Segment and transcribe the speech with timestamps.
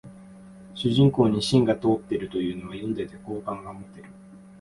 [0.73, 4.09] 主人公に芯が通ってるというのは読んでて好感が持てる